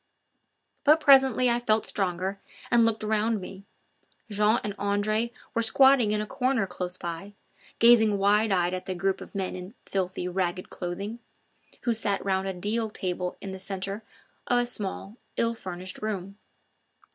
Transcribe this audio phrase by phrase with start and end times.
[0.83, 2.39] But presently I felt stronger
[2.71, 3.65] and looked around me
[4.31, 4.35] again.
[4.35, 7.33] Jean and Andre were squatting in a corner close by,
[7.77, 11.19] gazing wide eyed at the group of men in filthy, ragged clothing,
[11.83, 14.01] who sat round a deal table in the centre
[14.47, 16.39] of a small, ill furnished room.